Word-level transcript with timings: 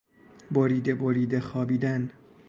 بریده 0.51 0.95
بریده 0.95 1.39
خوابیدن 1.39 2.11